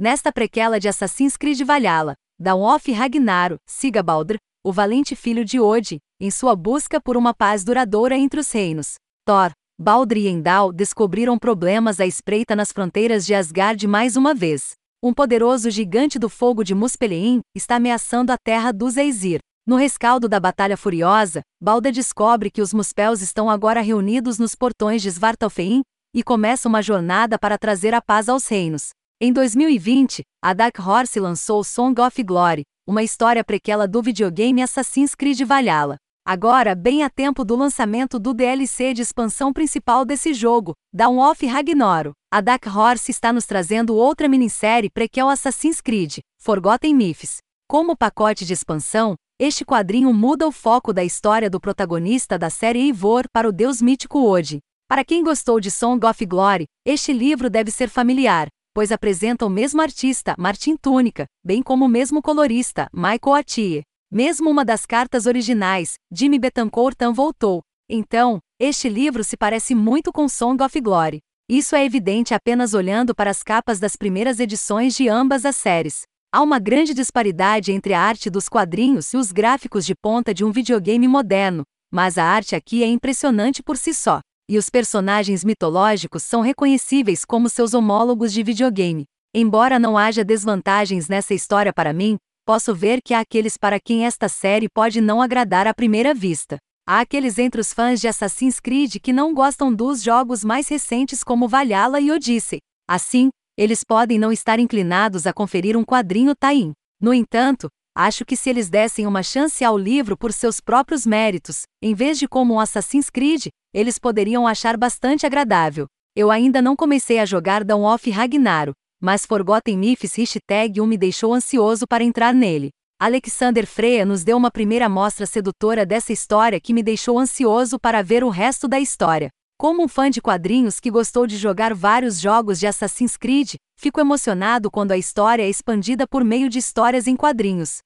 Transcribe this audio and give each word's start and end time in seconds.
Nesta 0.00 0.32
prequela 0.32 0.80
de 0.80 0.88
Assassin's 0.88 1.36
Creed 1.36 1.60
Valhalla, 1.62 2.14
Dawn 2.40 2.74
of 2.74 2.90
Ragnarok, 2.90 3.60
siga 3.68 4.02
Baldur, 4.02 4.38
o 4.64 4.72
valente 4.72 5.14
filho 5.14 5.44
de 5.44 5.60
Odin, 5.60 5.98
em 6.18 6.30
sua 6.30 6.56
busca 6.56 6.98
por 6.98 7.18
uma 7.18 7.34
paz 7.34 7.62
duradoura 7.62 8.16
entre 8.16 8.40
os 8.40 8.50
reinos. 8.50 8.94
Thor, 9.26 9.50
Baldur 9.78 10.16
e 10.16 10.26
Endal 10.26 10.72
descobriram 10.72 11.38
problemas 11.38 12.00
à 12.00 12.06
espreita 12.06 12.56
nas 12.56 12.72
fronteiras 12.72 13.26
de 13.26 13.34
Asgard 13.34 13.86
mais 13.86 14.16
uma 14.16 14.32
vez. 14.32 14.70
Um 15.02 15.12
poderoso 15.12 15.70
gigante 15.70 16.18
do 16.18 16.30
fogo 16.30 16.64
de 16.64 16.74
Muspelheim 16.74 17.40
está 17.54 17.76
ameaçando 17.76 18.32
a 18.32 18.38
terra 18.42 18.72
dos 18.72 18.96
Aesir. 18.96 19.40
No 19.66 19.76
rescaldo 19.76 20.30
da 20.30 20.40
Batalha 20.40 20.78
Furiosa, 20.78 21.42
Balder 21.62 21.92
descobre 21.92 22.50
que 22.50 22.62
os 22.62 22.72
Muspels 22.72 23.20
estão 23.20 23.50
agora 23.50 23.82
reunidos 23.82 24.38
nos 24.38 24.54
portões 24.54 25.02
de 25.02 25.10
Svartalfheim 25.10 25.82
e 26.16 26.22
começa 26.22 26.66
uma 26.66 26.80
jornada 26.80 27.38
para 27.38 27.58
trazer 27.58 27.92
a 27.92 28.00
paz 28.00 28.30
aos 28.30 28.48
reinos. 28.48 28.92
Em 29.22 29.34
2020, 29.34 30.22
a 30.42 30.54
Dark 30.54 30.78
Horse 30.78 31.20
lançou 31.20 31.62
Song 31.62 32.00
of 32.00 32.22
Glory, 32.22 32.62
uma 32.86 33.02
história 33.02 33.44
prequela 33.44 33.86
do 33.86 34.00
videogame 34.00 34.62
Assassin's 34.62 35.14
Creed 35.14 35.42
Valhalla. 35.42 35.96
Agora, 36.26 36.74
bem 36.74 37.02
a 37.02 37.10
tempo 37.10 37.44
do 37.44 37.54
lançamento 37.54 38.18
do 38.18 38.32
DLC 38.32 38.94
de 38.94 39.02
expansão 39.02 39.52
principal 39.52 40.06
desse 40.06 40.32
jogo, 40.32 40.72
Dawn 40.90 41.18
of 41.18 41.44
Ragnarok, 41.44 42.14
a 42.32 42.40
Dark 42.40 42.64
Horse 42.66 43.10
está 43.10 43.30
nos 43.30 43.44
trazendo 43.44 43.94
outra 43.94 44.26
minissérie 44.26 44.88
prequel 44.88 45.28
Assassin's 45.28 45.82
Creed, 45.82 46.20
Forgotten 46.38 46.94
Myths. 46.94 47.40
Como 47.68 47.94
pacote 47.94 48.46
de 48.46 48.54
expansão, 48.54 49.16
este 49.38 49.66
quadrinho 49.66 50.14
muda 50.14 50.48
o 50.48 50.50
foco 50.50 50.94
da 50.94 51.04
história 51.04 51.50
do 51.50 51.60
protagonista 51.60 52.38
da 52.38 52.48
série 52.48 52.78
Eivor 52.78 53.24
para 53.30 53.46
o 53.46 53.52
deus 53.52 53.82
mítico 53.82 54.18
Odin. 54.18 54.60
Para 54.88 55.04
quem 55.04 55.22
gostou 55.22 55.60
de 55.60 55.70
Song 55.70 56.04
of 56.06 56.24
Glory, 56.24 56.64
este 56.86 57.12
livro 57.12 57.50
deve 57.50 57.70
ser 57.70 57.90
familiar, 57.90 58.48
pois 58.80 58.90
apresenta 58.90 59.44
o 59.44 59.50
mesmo 59.50 59.82
artista, 59.82 60.34
Martin 60.38 60.74
Túnica, 60.74 61.26
bem 61.44 61.62
como 61.62 61.84
o 61.84 61.88
mesmo 61.88 62.22
colorista, 62.22 62.88
Michael 62.94 63.34
Attier. 63.34 63.82
Mesmo 64.10 64.48
uma 64.48 64.64
das 64.64 64.86
cartas 64.86 65.26
originais, 65.26 65.96
Jimmy 66.10 66.38
Betancourt 66.38 66.96
voltou. 67.12 67.60
Então, 67.90 68.38
este 68.58 68.88
livro 68.88 69.22
se 69.22 69.36
parece 69.36 69.74
muito 69.74 70.10
com 70.10 70.26
Song 70.30 70.64
of 70.64 70.80
Glory. 70.80 71.18
Isso 71.46 71.76
é 71.76 71.84
evidente 71.84 72.32
apenas 72.32 72.72
olhando 72.72 73.14
para 73.14 73.30
as 73.30 73.42
capas 73.42 73.78
das 73.78 73.96
primeiras 73.96 74.40
edições 74.40 74.96
de 74.96 75.10
ambas 75.10 75.44
as 75.44 75.56
séries. 75.56 76.04
Há 76.32 76.40
uma 76.40 76.58
grande 76.58 76.94
disparidade 76.94 77.72
entre 77.72 77.92
a 77.92 78.00
arte 78.00 78.30
dos 78.30 78.48
quadrinhos 78.48 79.12
e 79.12 79.18
os 79.18 79.30
gráficos 79.30 79.84
de 79.84 79.94
ponta 79.94 80.32
de 80.32 80.42
um 80.42 80.50
videogame 80.50 81.06
moderno, 81.06 81.64
mas 81.92 82.16
a 82.16 82.24
arte 82.24 82.56
aqui 82.56 82.82
é 82.82 82.86
impressionante 82.86 83.62
por 83.62 83.76
si 83.76 83.92
só, 83.92 84.20
e 84.50 84.58
os 84.58 84.68
personagens 84.68 85.44
mitológicos 85.44 86.24
são 86.24 86.40
reconhecíveis 86.40 87.24
como 87.24 87.48
seus 87.48 87.72
homólogos 87.72 88.32
de 88.32 88.42
videogame. 88.42 89.04
Embora 89.32 89.78
não 89.78 89.96
haja 89.96 90.24
desvantagens 90.24 91.08
nessa 91.08 91.32
história 91.32 91.72
para 91.72 91.92
mim, 91.92 92.16
posso 92.44 92.74
ver 92.74 93.00
que 93.00 93.14
há 93.14 93.20
aqueles 93.20 93.56
para 93.56 93.78
quem 93.78 94.04
esta 94.04 94.28
série 94.28 94.68
pode 94.68 95.00
não 95.00 95.22
agradar 95.22 95.68
à 95.68 95.72
primeira 95.72 96.12
vista. 96.12 96.58
Há 96.84 96.98
aqueles 96.98 97.38
entre 97.38 97.60
os 97.60 97.72
fãs 97.72 98.00
de 98.00 98.08
Assassin's 98.08 98.58
Creed 98.58 98.96
que 99.00 99.12
não 99.12 99.32
gostam 99.32 99.72
dos 99.72 100.02
jogos 100.02 100.44
mais 100.44 100.66
recentes 100.66 101.22
como 101.22 101.46
Valhalla 101.46 102.00
e 102.00 102.10
Odyssey. 102.10 102.58
Assim, 102.88 103.28
eles 103.56 103.84
podem 103.84 104.18
não 104.18 104.32
estar 104.32 104.58
inclinados 104.58 105.28
a 105.28 105.32
conferir 105.32 105.76
um 105.76 105.84
quadrinho 105.84 106.34
tain. 106.34 106.72
No 107.00 107.14
entanto, 107.14 107.68
acho 107.94 108.24
que 108.24 108.36
se 108.36 108.48
eles 108.50 108.68
dessem 108.68 109.06
uma 109.06 109.22
chance 109.22 109.64
ao 109.64 109.76
livro 109.76 110.16
por 110.16 110.32
seus 110.32 110.60
próprios 110.60 111.04
méritos, 111.06 111.62
em 111.82 111.94
vez 111.94 112.18
de 112.18 112.28
como 112.28 112.54
um 112.54 112.60
Assassin's 112.60 113.10
Creed, 113.10 113.46
eles 113.72 113.98
poderiam 113.98 114.46
achar 114.46 114.76
bastante 114.76 115.26
agradável. 115.26 115.86
Eu 116.14 116.30
ainda 116.30 116.60
não 116.60 116.74
comecei 116.74 117.18
a 117.18 117.24
jogar 117.24 117.64
Dawn 117.64 117.84
of 117.84 118.10
Ragnarok, 118.10 118.74
mas 119.00 119.24
Forgotten 119.24 119.78
Myths 119.78 120.14
hashtag 120.14 120.80
1 120.80 120.86
me 120.86 120.98
deixou 120.98 121.32
ansioso 121.32 121.86
para 121.86 122.04
entrar 122.04 122.34
nele. 122.34 122.70
Alexander 123.00 123.66
Freya 123.66 124.04
nos 124.04 124.22
deu 124.22 124.36
uma 124.36 124.50
primeira 124.50 124.86
amostra 124.86 125.24
sedutora 125.24 125.86
dessa 125.86 126.12
história 126.12 126.60
que 126.60 126.74
me 126.74 126.82
deixou 126.82 127.18
ansioso 127.18 127.78
para 127.78 128.02
ver 128.02 128.22
o 128.22 128.28
resto 128.28 128.68
da 128.68 128.78
história. 128.78 129.30
Como 129.60 129.84
um 129.84 129.88
fã 129.88 130.08
de 130.08 130.22
quadrinhos 130.22 130.80
que 130.80 130.90
gostou 130.90 131.26
de 131.26 131.36
jogar 131.36 131.74
vários 131.74 132.18
jogos 132.18 132.58
de 132.58 132.66
Assassin's 132.66 133.18
Creed, 133.18 133.56
fico 133.76 134.00
emocionado 134.00 134.70
quando 134.70 134.92
a 134.92 134.96
história 134.96 135.42
é 135.42 135.50
expandida 135.50 136.06
por 136.06 136.24
meio 136.24 136.48
de 136.48 136.58
histórias 136.58 137.06
em 137.06 137.14
quadrinhos. 137.14 137.80